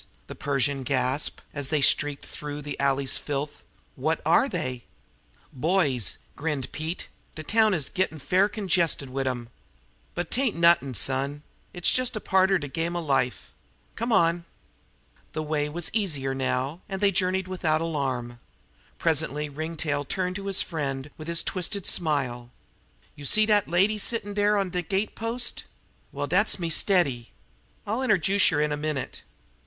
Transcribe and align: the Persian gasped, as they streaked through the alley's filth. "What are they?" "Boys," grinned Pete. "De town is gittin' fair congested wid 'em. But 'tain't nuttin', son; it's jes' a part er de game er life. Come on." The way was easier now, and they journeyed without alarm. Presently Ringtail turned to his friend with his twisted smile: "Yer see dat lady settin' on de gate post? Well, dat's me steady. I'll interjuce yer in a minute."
the 0.25 0.33
Persian 0.33 0.81
gasped, 0.81 1.43
as 1.53 1.69
they 1.69 1.79
streaked 1.79 2.25
through 2.25 2.63
the 2.63 2.79
alley's 2.79 3.19
filth. 3.19 3.61
"What 3.95 4.19
are 4.25 4.49
they?" 4.49 4.83
"Boys," 5.53 6.17
grinned 6.35 6.71
Pete. 6.71 7.07
"De 7.35 7.43
town 7.43 7.75
is 7.75 7.87
gittin' 7.89 8.17
fair 8.17 8.49
congested 8.49 9.11
wid 9.11 9.27
'em. 9.27 9.49
But 10.15 10.31
'tain't 10.31 10.55
nuttin', 10.55 10.95
son; 10.95 11.43
it's 11.71 11.95
jes' 11.95 12.15
a 12.15 12.19
part 12.19 12.49
er 12.49 12.57
de 12.57 12.67
game 12.67 12.95
er 12.97 12.99
life. 12.99 13.51
Come 13.95 14.11
on." 14.11 14.45
The 15.33 15.43
way 15.43 15.69
was 15.69 15.91
easier 15.93 16.33
now, 16.33 16.81
and 16.89 16.99
they 16.99 17.11
journeyed 17.11 17.47
without 17.47 17.79
alarm. 17.79 18.39
Presently 18.97 19.49
Ringtail 19.49 20.05
turned 20.05 20.35
to 20.37 20.47
his 20.47 20.63
friend 20.63 21.11
with 21.15 21.27
his 21.27 21.43
twisted 21.43 21.85
smile: 21.85 22.49
"Yer 23.15 23.25
see 23.25 23.45
dat 23.45 23.67
lady 23.67 23.99
settin' 23.99 24.33
on 24.55 24.71
de 24.71 24.81
gate 24.81 25.13
post? 25.15 25.65
Well, 26.11 26.25
dat's 26.25 26.57
me 26.57 26.71
steady. 26.71 27.29
I'll 27.85 27.99
interjuce 28.01 28.49
yer 28.49 28.59
in 28.61 28.71
a 28.71 28.77
minute." 28.77 29.21